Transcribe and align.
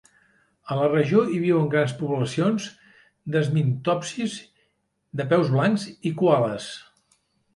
A 0.75 0.75
la 0.77 0.85
regió 0.91 1.25
hi 1.33 1.35
viuen 1.41 1.67
grans 1.73 1.91
poblacions 1.99 2.65
d'sminthopsis 3.35 4.37
de 5.21 5.27
peus 5.35 5.51
blancs 5.59 5.85
i 6.11 6.13
koales. 6.23 6.71